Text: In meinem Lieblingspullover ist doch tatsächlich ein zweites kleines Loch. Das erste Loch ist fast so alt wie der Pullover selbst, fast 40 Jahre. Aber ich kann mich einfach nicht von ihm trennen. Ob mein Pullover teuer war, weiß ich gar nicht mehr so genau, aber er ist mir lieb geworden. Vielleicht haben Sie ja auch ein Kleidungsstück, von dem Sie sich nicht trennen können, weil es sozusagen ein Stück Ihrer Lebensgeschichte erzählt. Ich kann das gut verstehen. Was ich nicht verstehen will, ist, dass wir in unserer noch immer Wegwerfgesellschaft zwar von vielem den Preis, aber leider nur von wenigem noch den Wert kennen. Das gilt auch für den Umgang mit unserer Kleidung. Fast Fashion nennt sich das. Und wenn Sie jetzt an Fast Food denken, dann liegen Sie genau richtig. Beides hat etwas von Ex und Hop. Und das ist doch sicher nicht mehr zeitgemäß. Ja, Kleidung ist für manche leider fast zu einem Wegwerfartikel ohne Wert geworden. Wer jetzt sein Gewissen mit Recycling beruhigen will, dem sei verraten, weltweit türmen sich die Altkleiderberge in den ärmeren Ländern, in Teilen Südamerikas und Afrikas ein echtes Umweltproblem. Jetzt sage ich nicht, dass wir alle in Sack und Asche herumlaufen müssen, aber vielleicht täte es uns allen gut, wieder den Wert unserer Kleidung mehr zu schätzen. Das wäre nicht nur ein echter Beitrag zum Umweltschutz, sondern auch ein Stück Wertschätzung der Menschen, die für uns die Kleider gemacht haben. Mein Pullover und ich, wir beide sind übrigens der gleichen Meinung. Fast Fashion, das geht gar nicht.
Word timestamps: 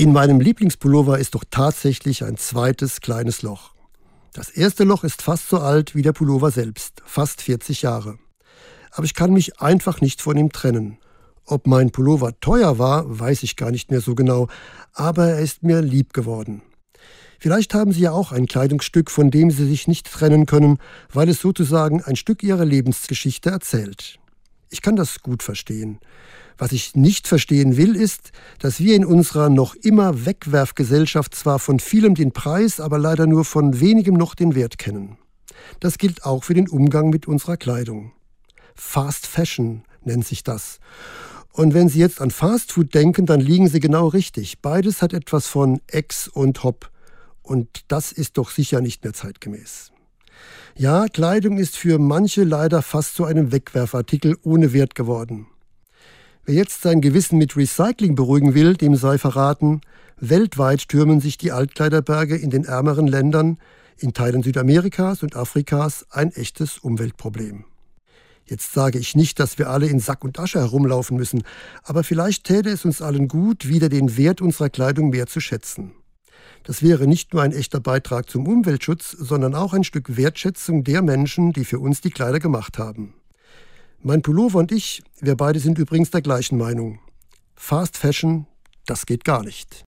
In 0.00 0.14
meinem 0.14 0.40
Lieblingspullover 0.40 1.18
ist 1.18 1.34
doch 1.34 1.44
tatsächlich 1.50 2.24
ein 2.24 2.38
zweites 2.38 3.02
kleines 3.02 3.42
Loch. 3.42 3.74
Das 4.32 4.48
erste 4.48 4.84
Loch 4.84 5.04
ist 5.04 5.20
fast 5.20 5.50
so 5.50 5.58
alt 5.58 5.94
wie 5.94 6.00
der 6.00 6.14
Pullover 6.14 6.50
selbst, 6.50 7.02
fast 7.04 7.42
40 7.42 7.82
Jahre. 7.82 8.18
Aber 8.92 9.04
ich 9.04 9.12
kann 9.12 9.34
mich 9.34 9.60
einfach 9.60 10.00
nicht 10.00 10.22
von 10.22 10.38
ihm 10.38 10.52
trennen. 10.52 10.96
Ob 11.44 11.66
mein 11.66 11.90
Pullover 11.90 12.32
teuer 12.40 12.78
war, 12.78 13.20
weiß 13.20 13.42
ich 13.42 13.56
gar 13.56 13.70
nicht 13.70 13.90
mehr 13.90 14.00
so 14.00 14.14
genau, 14.14 14.48
aber 14.94 15.32
er 15.32 15.40
ist 15.40 15.64
mir 15.64 15.82
lieb 15.82 16.14
geworden. 16.14 16.62
Vielleicht 17.38 17.74
haben 17.74 17.92
Sie 17.92 18.00
ja 18.00 18.12
auch 18.12 18.32
ein 18.32 18.46
Kleidungsstück, 18.46 19.10
von 19.10 19.30
dem 19.30 19.50
Sie 19.50 19.68
sich 19.68 19.86
nicht 19.86 20.10
trennen 20.10 20.46
können, 20.46 20.78
weil 21.12 21.28
es 21.28 21.42
sozusagen 21.42 22.02
ein 22.02 22.16
Stück 22.16 22.42
Ihrer 22.42 22.64
Lebensgeschichte 22.64 23.50
erzählt. 23.50 24.18
Ich 24.70 24.80
kann 24.80 24.96
das 24.96 25.20
gut 25.20 25.42
verstehen. 25.42 26.00
Was 26.60 26.72
ich 26.72 26.94
nicht 26.94 27.26
verstehen 27.26 27.78
will, 27.78 27.96
ist, 27.96 28.32
dass 28.58 28.80
wir 28.80 28.94
in 28.94 29.06
unserer 29.06 29.48
noch 29.48 29.74
immer 29.76 30.26
Wegwerfgesellschaft 30.26 31.34
zwar 31.34 31.58
von 31.58 31.80
vielem 31.80 32.14
den 32.14 32.32
Preis, 32.32 32.80
aber 32.80 32.98
leider 32.98 33.26
nur 33.26 33.46
von 33.46 33.80
wenigem 33.80 34.12
noch 34.12 34.34
den 34.34 34.54
Wert 34.54 34.76
kennen. 34.76 35.16
Das 35.80 35.96
gilt 35.96 36.26
auch 36.26 36.44
für 36.44 36.52
den 36.52 36.68
Umgang 36.68 37.08
mit 37.08 37.26
unserer 37.26 37.56
Kleidung. 37.56 38.12
Fast 38.74 39.26
Fashion 39.26 39.84
nennt 40.04 40.26
sich 40.26 40.44
das. 40.44 40.80
Und 41.50 41.72
wenn 41.72 41.88
Sie 41.88 41.98
jetzt 41.98 42.20
an 42.20 42.30
Fast 42.30 42.72
Food 42.72 42.94
denken, 42.94 43.24
dann 43.24 43.40
liegen 43.40 43.68
Sie 43.68 43.80
genau 43.80 44.08
richtig. 44.08 44.60
Beides 44.60 45.00
hat 45.00 45.14
etwas 45.14 45.46
von 45.46 45.80
Ex 45.86 46.28
und 46.28 46.62
Hop. 46.62 46.90
Und 47.40 47.68
das 47.88 48.12
ist 48.12 48.36
doch 48.36 48.50
sicher 48.50 48.82
nicht 48.82 49.02
mehr 49.02 49.14
zeitgemäß. 49.14 49.92
Ja, 50.76 51.06
Kleidung 51.06 51.56
ist 51.56 51.78
für 51.78 51.98
manche 51.98 52.44
leider 52.44 52.82
fast 52.82 53.14
zu 53.14 53.24
einem 53.24 53.50
Wegwerfartikel 53.50 54.36
ohne 54.42 54.74
Wert 54.74 54.94
geworden. 54.94 55.46
Wer 56.46 56.54
jetzt 56.54 56.82
sein 56.82 57.00
Gewissen 57.00 57.38
mit 57.38 57.56
Recycling 57.56 58.14
beruhigen 58.14 58.54
will, 58.54 58.74
dem 58.74 58.96
sei 58.96 59.18
verraten, 59.18 59.82
weltweit 60.18 60.88
türmen 60.88 61.20
sich 61.20 61.38
die 61.38 61.52
Altkleiderberge 61.52 62.36
in 62.36 62.50
den 62.50 62.64
ärmeren 62.64 63.06
Ländern, 63.06 63.58
in 63.98 64.14
Teilen 64.14 64.42
Südamerikas 64.42 65.22
und 65.22 65.36
Afrikas 65.36 66.06
ein 66.10 66.32
echtes 66.32 66.78
Umweltproblem. 66.78 67.66
Jetzt 68.46 68.72
sage 68.72 68.98
ich 68.98 69.14
nicht, 69.14 69.38
dass 69.38 69.58
wir 69.58 69.70
alle 69.70 69.86
in 69.86 70.00
Sack 70.00 70.24
und 70.24 70.38
Asche 70.38 70.58
herumlaufen 70.58 71.16
müssen, 71.16 71.44
aber 71.84 72.02
vielleicht 72.02 72.44
täte 72.44 72.70
es 72.70 72.84
uns 72.84 73.02
allen 73.02 73.28
gut, 73.28 73.68
wieder 73.68 73.88
den 73.88 74.16
Wert 74.16 74.40
unserer 74.40 74.70
Kleidung 74.70 75.10
mehr 75.10 75.26
zu 75.26 75.40
schätzen. 75.40 75.92
Das 76.64 76.82
wäre 76.82 77.06
nicht 77.06 77.32
nur 77.32 77.42
ein 77.42 77.52
echter 77.52 77.80
Beitrag 77.80 78.28
zum 78.28 78.48
Umweltschutz, 78.48 79.10
sondern 79.12 79.54
auch 79.54 79.72
ein 79.72 79.84
Stück 79.84 80.16
Wertschätzung 80.16 80.84
der 80.84 81.02
Menschen, 81.02 81.52
die 81.52 81.64
für 81.64 81.78
uns 81.78 82.00
die 82.00 82.10
Kleider 82.10 82.40
gemacht 82.40 82.78
haben. 82.78 83.14
Mein 84.02 84.22
Pullover 84.22 84.60
und 84.60 84.72
ich, 84.72 85.02
wir 85.20 85.36
beide 85.36 85.60
sind 85.60 85.76
übrigens 85.78 86.10
der 86.10 86.22
gleichen 86.22 86.56
Meinung. 86.56 87.00
Fast 87.54 87.98
Fashion, 87.98 88.46
das 88.86 89.04
geht 89.04 89.26
gar 89.26 89.42
nicht. 89.42 89.76